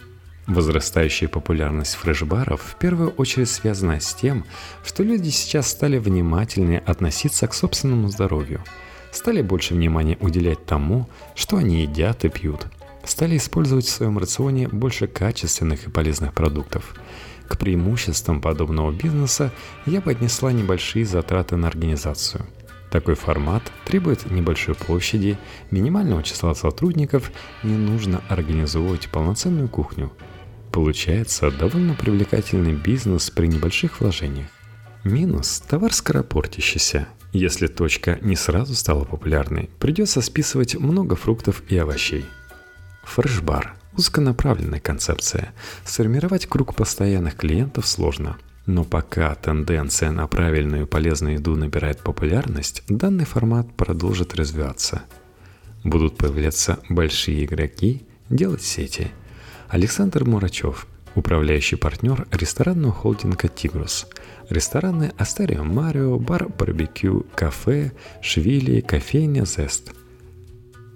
Возрастающая 0.46 1.26
популярность 1.26 1.94
фреш-баров 1.94 2.60
в 2.60 2.76
первую 2.76 3.12
очередь 3.12 3.48
связана 3.48 3.98
с 3.98 4.12
тем, 4.12 4.44
что 4.84 5.02
люди 5.02 5.30
сейчас 5.30 5.68
стали 5.68 5.96
внимательнее 5.96 6.80
относиться 6.80 7.48
к 7.48 7.54
собственному 7.54 8.08
здоровью, 8.08 8.62
стали 9.10 9.40
больше 9.40 9.72
внимания 9.72 10.18
уделять 10.20 10.66
тому, 10.66 11.08
что 11.34 11.56
они 11.56 11.80
едят 11.80 12.26
и 12.26 12.28
пьют, 12.28 12.66
стали 13.04 13.38
использовать 13.38 13.86
в 13.86 13.90
своем 13.90 14.18
рационе 14.18 14.68
больше 14.68 15.06
качественных 15.06 15.86
и 15.86 15.90
полезных 15.90 16.34
продуктов– 16.34 16.94
к 17.48 17.58
преимуществам 17.58 18.40
подобного 18.40 18.92
бизнеса 18.92 19.52
я 19.86 20.00
поднесла 20.00 20.52
небольшие 20.52 21.04
затраты 21.04 21.56
на 21.56 21.68
организацию. 21.68 22.46
Такой 22.90 23.16
формат 23.16 23.62
требует 23.84 24.30
небольшой 24.30 24.74
площади, 24.74 25.36
минимального 25.70 26.22
числа 26.22 26.54
сотрудников, 26.54 27.32
не 27.62 27.74
нужно 27.74 28.22
организовывать 28.28 29.08
полноценную 29.08 29.68
кухню. 29.68 30.12
Получается 30.70 31.50
довольно 31.50 31.94
привлекательный 31.94 32.72
бизнес 32.72 33.30
при 33.30 33.46
небольших 33.46 34.00
вложениях. 34.00 34.46
Минус– 35.02 35.60
товар 35.68 35.92
скоропортящийся. 35.92 37.08
Если 37.32 37.66
точка 37.66 38.18
не 38.22 38.36
сразу 38.36 38.74
стала 38.74 39.04
популярной, 39.04 39.68
придется 39.80 40.20
списывать 40.20 40.76
много 40.76 41.16
фруктов 41.16 41.62
и 41.68 41.76
овощей. 41.76 42.24
Фреш-бар– 43.02 43.74
Узконаправленная 43.96 44.80
концепция. 44.80 45.52
Сформировать 45.84 46.46
круг 46.46 46.74
постоянных 46.74 47.36
клиентов 47.36 47.86
сложно. 47.86 48.36
Но 48.66 48.82
пока 48.82 49.34
тенденция 49.34 50.10
на 50.10 50.26
правильную 50.26 50.82
и 50.82 50.86
полезную 50.86 51.34
еду 51.34 51.54
набирает 51.54 52.00
популярность, 52.00 52.82
данный 52.88 53.24
формат 53.24 53.72
продолжит 53.76 54.34
развиваться. 54.34 55.02
Будут 55.84 56.16
появляться 56.16 56.78
большие 56.88 57.44
игроки, 57.44 58.06
делать 58.30 58.62
сети. 58.62 59.12
Александр 59.68 60.24
Мурачев, 60.24 60.86
управляющий 61.14 61.76
партнер 61.76 62.26
ресторанного 62.32 62.92
холдинга 62.92 63.48
«Тигрус». 63.48 64.06
Рестораны 64.48 65.12
«Астерио 65.18 65.62
Марио», 65.62 66.18
бар 66.18 66.48
«Барбекю», 66.48 67.26
кафе, 67.34 67.92
«Швили», 68.22 68.80
кофейня 68.80 69.44
«Зест». 69.44 69.92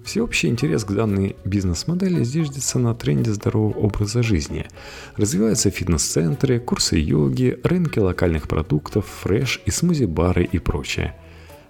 Всеобщий 0.09 0.49
интерес 0.49 0.85
к 0.85 0.91
данной 0.91 1.35
бизнес-модели 1.45 2.23
зиждется 2.23 2.79
на 2.79 2.95
тренде 2.95 3.31
здорового 3.31 3.77
образа 3.77 4.23
жизни. 4.23 4.65
Развиваются 5.17 5.69
фитнес-центры, 5.69 6.59
курсы 6.59 6.95
йоги, 6.97 7.59
рынки 7.63 7.99
локальных 7.99 8.47
продуктов, 8.47 9.05
фреш 9.05 9.61
и 9.67 9.69
смузи-бары 9.69 10.49
и 10.51 10.57
прочее. 10.57 11.15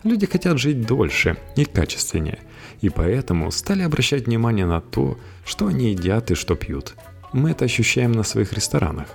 Люди 0.06 0.26
хотят 0.26 0.58
жить 0.58 0.86
дольше 0.88 1.36
и 1.58 1.66
качественнее, 1.66 2.40
и 2.80 2.88
поэтому 2.88 3.52
стали 3.52 3.82
обращать 3.82 4.28
внимание 4.28 4.66
на 4.66 4.80
то, 4.80 5.18
что 5.44 5.68
они 5.68 5.92
едят 5.92 6.32
и 6.32 6.36
что 6.36 6.56
пьют. 6.56 6.96
Мы 7.34 7.52
это 7.52 7.66
ощущаем 7.66 8.14
на 8.14 8.24
своих 8.24 8.54
ресторанах. 8.54 9.08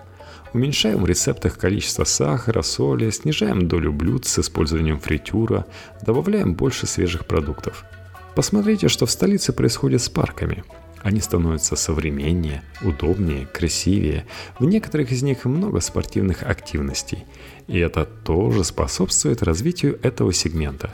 Уменьшаем 0.53 0.99
в 0.99 1.07
рецептах 1.07 1.57
количество 1.57 2.05
сахара, 2.05 2.61
соли, 2.61 3.09
снижаем 3.09 3.69
долю 3.69 3.91
блюд 3.91 4.27
с 4.27 4.41
использованием 4.41 5.01
фритюра, 5.01 5.65
добавляем 6.03 6.53
больше 6.53 6.87
свежих 6.87 7.25
продуктов– 7.25 7.87
Посмотрите, 8.35 8.89
что 8.89 9.07
в 9.07 9.11
столице 9.13 9.53
происходит 9.53 10.03
с 10.03 10.09
парками. 10.09 10.65
Они 11.03 11.21
становятся 11.21 11.77
современнее, 11.77 12.63
удобнее, 12.83 13.47
красивее. 13.47 14.27
В 14.59 14.65
некоторых 14.65 15.13
из 15.13 15.23
них 15.23 15.45
много 15.45 15.81
спортивных 15.81 16.43
активностей. 16.43 17.25
И 17.69 17.79
это 17.79 18.05
тоже 18.05 18.65
способствует 18.65 19.43
развитию 19.43 20.01
этого 20.03 20.33
сегмента. 20.33 20.91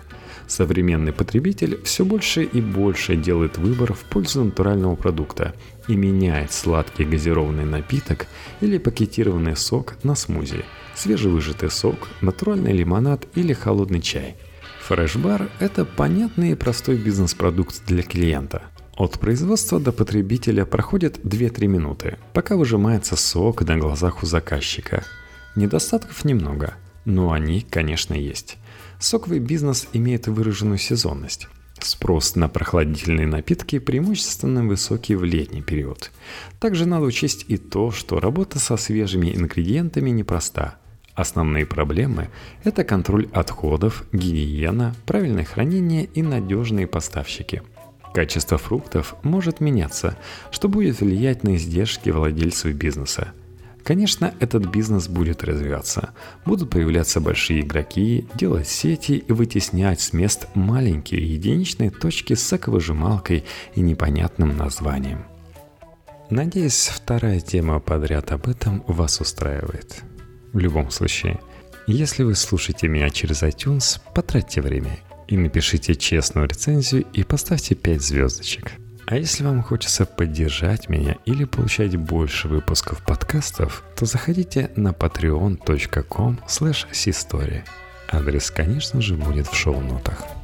Современный 0.48 1.12
потребитель 1.12 1.80
все 1.84 2.04
больше 2.04 2.42
и 2.42 2.60
больше 2.60 3.16
делает 3.16 3.56
выбор 3.56 3.94
в 3.94 4.00
пользу 4.00 4.44
натурального 4.44 4.96
продукта 4.96 5.54
и 5.86 5.94
меняет 5.94 6.52
сладкий 6.52 7.04
газированный 7.04 7.64
напиток 7.64 8.26
или 8.60 8.76
пакетированный 8.78 9.56
сок 9.56 9.94
на 10.02 10.16
смузи, 10.16 10.64
свежевыжатый 10.96 11.70
сок, 11.70 12.08
натуральный 12.20 12.72
лимонад 12.72 13.26
или 13.34 13.52
холодный 13.54 14.02
чай– 14.02 14.36
Фрешбар– 14.90 15.48
это 15.60 15.84
понятный 15.84 16.50
и 16.50 16.54
простой 16.56 16.96
бизнес-продукт 16.96 17.86
для 17.86 18.02
клиента. 18.02 18.64
От 18.96 19.20
производства 19.20 19.78
до 19.78 19.92
потребителя 19.92 20.64
проходит 20.64 21.18
2-3 21.24 21.68
минуты, 21.68 22.18
пока 22.32 22.56
выжимается 22.56 23.14
сок 23.14 23.62
на 23.62 23.76
глазах 23.76 24.24
у 24.24 24.26
заказчика. 24.26 25.04
Недостатков 25.54 26.24
немного, 26.24 26.74
но 27.04 27.30
они, 27.30 27.60
конечно, 27.60 28.14
есть. 28.14 28.56
Соковый 28.98 29.38
бизнес 29.38 29.86
имеет 29.92 30.26
выраженную 30.26 30.78
сезонность. 30.78 31.46
Спрос 31.78 32.34
на 32.34 32.48
прохладительные 32.48 33.28
напитки 33.28 33.78
преимущественно 33.78 34.66
высокий 34.66 35.14
в 35.14 35.22
летний 35.22 35.62
период. 35.62 36.10
Также 36.58 36.84
надо 36.84 37.04
учесть 37.04 37.44
и 37.46 37.58
то, 37.58 37.92
что 37.92 38.18
работа 38.18 38.58
со 38.58 38.76
свежими 38.76 39.36
ингредиентами 39.36 40.10
непроста– 40.10 40.78
Основные 41.20 41.66
проблемы– 41.66 42.30
это 42.64 42.82
контроль 42.82 43.28
отходов, 43.34 44.04
гигиена, 44.10 44.94
правильное 45.04 45.44
хранение 45.44 46.04
и 46.04 46.22
надежные 46.22 46.86
поставщики. 46.86 47.60
Качество 48.14 48.56
фруктов 48.56 49.14
может 49.22 49.60
меняться, 49.60 50.16
что 50.50 50.70
будет 50.70 51.00
влиять 51.02 51.42
на 51.44 51.56
издержки 51.56 52.08
владельцев 52.08 52.74
бизнеса. 52.74 53.34
Конечно, 53.84 54.32
этот 54.40 54.64
бизнес 54.64 55.08
будет 55.08 55.44
развиваться. 55.44 56.14
Будут 56.46 56.70
появляться 56.70 57.20
большие 57.20 57.60
игроки, 57.60 58.26
делать 58.34 58.66
сети 58.66 59.22
и 59.28 59.32
вытеснять 59.32 60.00
с 60.00 60.14
мест 60.14 60.48
маленькие 60.54 61.34
единичные 61.34 61.90
точки 61.90 62.32
с 62.32 62.42
соковыжималкой 62.42 63.44
и 63.74 63.82
непонятным 63.82 64.56
названием. 64.56 65.26
Надеюсь, 66.30 66.88
вторая 66.88 67.40
тема 67.40 67.78
подряд 67.78 68.32
об 68.32 68.48
этом 68.48 68.82
вас 68.86 69.20
устраивает. 69.20 70.02
В 70.52 70.58
любом 70.58 70.90
случае, 70.90 71.40
если 71.86 72.22
вы 72.22 72.34
слушаете 72.34 72.88
меня 72.88 73.10
через 73.10 73.42
iTunes, 73.42 74.00
потратьте 74.14 74.60
время 74.60 74.98
и 75.28 75.36
напишите 75.36 75.94
честную 75.94 76.48
рецензию 76.48 77.04
и 77.12 77.22
поставьте 77.22 77.74
5 77.74 78.02
звездочек. 78.02 78.72
А 79.06 79.16
если 79.16 79.42
вам 79.42 79.62
хочется 79.62 80.06
поддержать 80.06 80.88
меня 80.88 81.16
или 81.24 81.44
получать 81.44 81.96
больше 81.96 82.48
выпусков 82.48 83.04
подкастов, 83.04 83.82
то 83.96 84.06
заходите 84.06 84.70
на 84.76 84.90
patreon.com 84.90 86.38
slash 86.46 87.64
Адрес, 88.08 88.50
конечно 88.50 89.00
же, 89.00 89.14
будет 89.14 89.46
в 89.46 89.54
шоу-нотах. 89.54 90.39